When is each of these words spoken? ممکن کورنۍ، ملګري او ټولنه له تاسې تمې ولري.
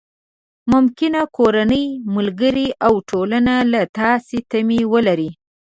ممکن 0.71 1.13
کورنۍ، 1.37 1.85
ملګري 2.15 2.67
او 2.85 2.93
ټولنه 3.09 3.55
له 3.71 3.81
تاسې 3.97 4.37
تمې 4.51 4.81
ولري. 4.93 5.29